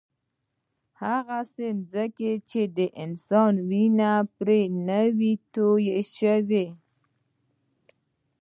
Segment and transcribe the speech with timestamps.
[1.03, 6.65] هغسې ځمکه چې د انسان وینه پرې نه وي تویه شوې.